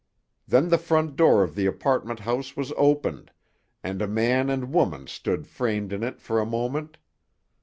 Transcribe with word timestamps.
Then 0.47 0.69
the 0.69 0.79
front 0.79 1.15
door 1.15 1.43
of 1.43 1.53
the 1.53 1.67
apartment 1.67 2.21
house 2.21 2.57
was 2.57 2.73
opened, 2.75 3.29
and 3.83 4.01
a 4.01 4.07
man 4.07 4.49
and 4.49 4.73
woman 4.73 5.05
stood 5.05 5.45
framed 5.45 5.93
in 5.93 6.01
it 6.01 6.19
for 6.19 6.39
a 6.39 6.43
moment. 6.45 6.97